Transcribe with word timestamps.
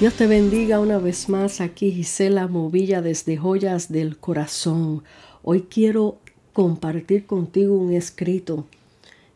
Dios 0.00 0.14
te 0.14 0.28
bendiga 0.28 0.78
una 0.78 0.98
vez 0.98 1.28
más 1.28 1.60
aquí 1.60 1.90
Gisela 1.90 2.46
Movilla 2.46 3.02
desde 3.02 3.36
Joyas 3.36 3.90
del 3.90 4.16
Corazón. 4.16 5.02
Hoy 5.42 5.62
quiero 5.62 6.18
compartir 6.52 7.26
contigo 7.26 7.76
un 7.76 7.92
escrito 7.92 8.64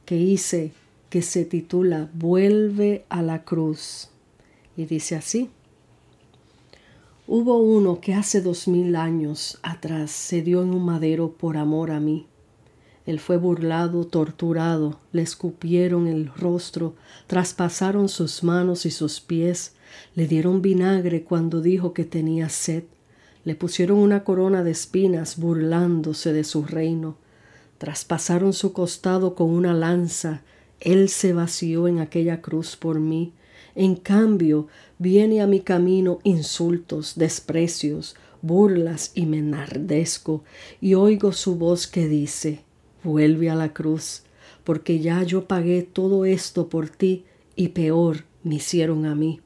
que 0.05 0.15
hice 0.19 0.71
que 1.11 1.21
se 1.21 1.45
titula 1.45 2.09
Vuelve 2.15 3.05
a 3.09 3.23
la 3.23 3.43
cruz. 3.43 4.11
Y 4.77 4.85
dice 4.85 5.17
así. 5.17 5.51
Hubo 7.27 7.59
uno 7.59 8.01
que 8.01 8.15
hace 8.15 8.41
dos 8.41 8.69
mil 8.69 8.95
años 8.95 9.59
atrás 9.65 10.13
se 10.13 10.43
dio 10.43 10.63
en 10.63 10.73
un 10.73 10.85
madero 10.85 11.33
por 11.33 11.57
amor 11.57 11.91
a 11.91 11.99
mí. 11.99 12.29
Él 13.05 13.19
fue 13.19 13.37
burlado, 13.37 14.05
torturado, 14.07 15.01
le 15.11 15.23
escupieron 15.23 16.07
el 16.07 16.33
rostro, 16.33 16.95
traspasaron 17.27 18.09
sus 18.09 18.45
manos 18.45 18.87
y 18.87 18.93
sus 18.93 19.21
pies, 19.21 19.75
le 20.15 20.27
dieron 20.27 20.63
vinagre 20.63 21.25
cuando 21.25 21.61
dijo 21.61 21.93
que 21.93 22.05
tenía 22.05 22.49
sed, 22.49 22.85
le 23.45 23.55
pusieron 23.55 23.99
una 23.99 24.25
corona 24.25 24.63
de 24.63 24.71
espinas 24.71 25.37
burlándose 25.37 26.33
de 26.33 26.45
su 26.45 26.65
reino, 26.65 27.17
traspasaron 27.79 28.53
su 28.53 28.73
costado 28.73 29.35
con 29.35 29.51
una 29.51 29.75
lanza, 29.75 30.43
él 30.81 31.09
se 31.09 31.33
vació 31.33 31.89
en 31.89 31.99
aquella 31.99 32.41
cruz 32.41 32.77
por 32.77 33.01
mí. 33.01 33.33
En 33.75 33.97
cambio, 33.97 34.69
viene 34.99 35.41
a 35.41 35.47
mi 35.47 35.61
camino 35.61 36.19
insultos, 36.25 37.15
desprecios, 37.17 38.17
burlas 38.43 39.13
y 39.15 39.27
me 39.27 39.39
enardezco, 39.39 40.45
y 40.81 40.95
oigo 40.95 41.33
su 41.33 41.57
voz 41.57 41.87
que 41.87 42.07
dice, 42.09 42.61
vuelve 43.03 43.51
a 43.51 43.55
la 43.55 43.73
cruz, 43.73 44.23
porque 44.65 45.01
ya 45.01 45.23
yo 45.23 45.47
pagué 45.47 45.83
todo 45.83 46.25
esto 46.25 46.69
por 46.69 46.89
ti 46.89 47.25
y 47.57 47.69
peor 47.69 48.25
me 48.43 48.57
hicieron 48.57 49.07
a 49.07 49.15
mí. 49.15 49.41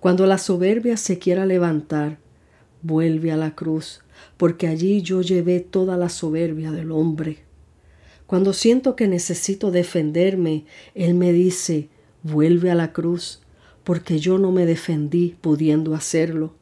Cuando 0.00 0.24
la 0.24 0.38
soberbia 0.38 0.96
se 0.96 1.18
quiera 1.18 1.44
levantar, 1.44 2.18
vuelve 2.80 3.32
a 3.32 3.36
la 3.36 3.54
cruz, 3.54 4.00
porque 4.38 4.66
allí 4.66 5.02
yo 5.02 5.20
llevé 5.20 5.60
toda 5.60 5.98
la 5.98 6.08
soberbia 6.08 6.72
del 6.72 6.90
hombre. 6.90 7.40
Cuando 8.26 8.54
siento 8.54 8.96
que 8.96 9.08
necesito 9.08 9.70
defenderme, 9.70 10.64
Él 10.94 11.14
me 11.14 11.34
dice, 11.34 11.90
vuelve 12.22 12.70
a 12.70 12.74
la 12.74 12.94
cruz, 12.94 13.42
porque 13.84 14.18
yo 14.18 14.38
no 14.38 14.52
me 14.52 14.64
defendí 14.64 15.36
pudiendo 15.38 15.94
hacerlo. 15.94 16.54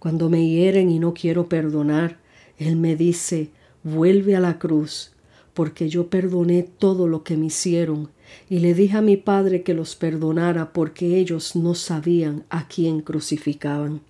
Cuando 0.00 0.28
me 0.28 0.48
hieren 0.48 0.90
y 0.90 0.98
no 0.98 1.14
quiero 1.14 1.48
perdonar, 1.48 2.18
Él 2.58 2.74
me 2.74 2.96
dice, 2.96 3.50
vuelve 3.84 4.34
a 4.34 4.40
la 4.40 4.58
cruz, 4.58 5.12
porque 5.56 5.88
yo 5.88 6.10
perdoné 6.10 6.64
todo 6.64 7.08
lo 7.08 7.24
que 7.24 7.38
me 7.38 7.46
hicieron, 7.46 8.10
y 8.50 8.58
le 8.58 8.74
dije 8.74 8.98
a 8.98 9.00
mi 9.00 9.16
Padre 9.16 9.62
que 9.62 9.72
los 9.72 9.96
perdonara 9.96 10.74
porque 10.74 11.18
ellos 11.18 11.56
no 11.56 11.74
sabían 11.74 12.44
a 12.50 12.68
quién 12.68 13.00
crucificaban. 13.00 14.02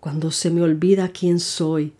Cuando 0.00 0.30
se 0.30 0.50
me 0.50 0.60
olvida 0.60 1.08
quién 1.08 1.40
soy, 1.40 1.94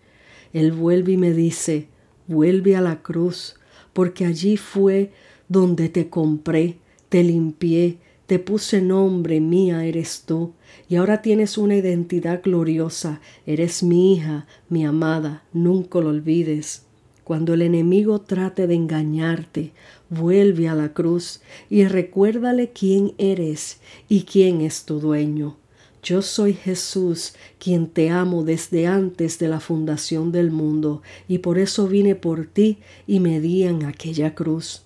Él 0.53 0.73
vuelve 0.73 1.13
y 1.13 1.17
me 1.17 1.33
dice, 1.33 1.87
vuelve 2.27 2.75
a 2.75 2.81
la 2.81 3.01
cruz, 3.01 3.55
porque 3.93 4.25
allí 4.25 4.57
fue 4.57 5.11
donde 5.49 5.89
te 5.89 6.11
compré, 6.11 6.77
te 7.09 7.23
limpié, 7.23 7.97
te 8.27 8.37
puse 8.37 8.79
nombre, 8.79 9.41
mía 9.41 9.85
eres 9.85 10.21
tú, 10.27 10.53
y 10.87 10.97
ahora 10.97 11.23
tienes 11.23 11.57
una 11.57 11.77
identidad 11.77 12.43
gloriosa, 12.43 13.21
eres 13.47 13.81
mi 13.81 14.13
hija, 14.13 14.45
mi 14.69 14.85
amada, 14.85 15.45
nunca 15.51 15.99
lo 15.99 16.09
olvides. 16.09 16.86
Cuando 17.27 17.55
el 17.55 17.61
enemigo 17.61 18.21
trate 18.21 18.67
de 18.67 18.75
engañarte, 18.75 19.73
vuelve 20.09 20.69
a 20.69 20.75
la 20.75 20.93
cruz 20.93 21.41
y 21.69 21.83
recuérdale 21.83 22.71
quién 22.71 23.15
eres 23.17 23.81
y 24.07 24.21
quién 24.21 24.61
es 24.61 24.85
tu 24.85 25.01
dueño. 25.01 25.57
Yo 26.01 26.21
soy 26.21 26.53
Jesús, 26.53 27.33
quien 27.59 27.87
te 27.87 28.11
amo 28.11 28.45
desde 28.45 28.87
antes 28.87 29.39
de 29.39 29.49
la 29.49 29.59
fundación 29.59 30.31
del 30.31 30.51
mundo, 30.51 31.01
y 31.27 31.39
por 31.39 31.57
eso 31.57 31.89
vine 31.89 32.15
por 32.15 32.45
ti 32.45 32.77
y 33.07 33.19
me 33.19 33.41
di 33.41 33.63
en 33.63 33.83
aquella 33.83 34.33
cruz. 34.33 34.83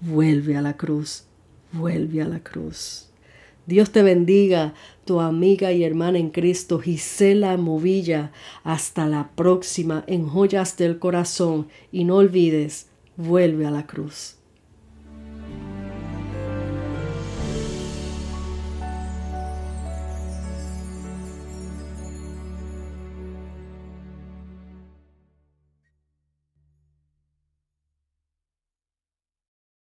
Vuelve 0.00 0.56
a 0.56 0.62
la 0.62 0.76
cruz, 0.76 1.26
vuelve 1.70 2.22
a 2.22 2.26
la 2.26 2.40
cruz. 2.40 3.06
Dios 3.66 3.92
te 3.92 4.02
bendiga, 4.02 4.74
tu 5.06 5.20
amiga 5.20 5.72
y 5.72 5.84
hermana 5.84 6.18
en 6.18 6.28
Cristo, 6.28 6.78
Gisela 6.78 7.56
Movilla. 7.56 8.30
Hasta 8.62 9.06
la 9.06 9.30
próxima 9.34 10.04
en 10.06 10.28
Joyas 10.28 10.76
del 10.76 10.98
Corazón 10.98 11.68
y 11.90 12.04
no 12.04 12.16
olvides, 12.16 12.88
vuelve 13.16 13.64
a 13.64 13.70
la 13.70 13.86
cruz. 13.86 14.36